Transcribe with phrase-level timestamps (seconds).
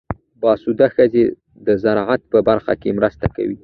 [0.41, 1.23] باسواده ښځې
[1.67, 3.57] د زراعت په برخه کې مرسته کوي.